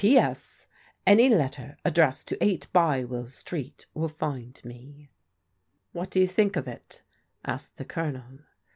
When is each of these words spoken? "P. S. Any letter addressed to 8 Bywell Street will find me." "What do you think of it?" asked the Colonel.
"P. 0.01 0.17
S. 0.17 0.65
Any 1.05 1.29
letter 1.29 1.77
addressed 1.85 2.27
to 2.29 2.43
8 2.43 2.65
Bywell 2.73 3.27
Street 3.27 3.85
will 3.93 4.09
find 4.09 4.59
me." 4.65 5.11
"What 5.91 6.09
do 6.09 6.19
you 6.19 6.27
think 6.27 6.55
of 6.55 6.67
it?" 6.67 7.03
asked 7.45 7.77
the 7.77 7.85
Colonel. 7.85 8.39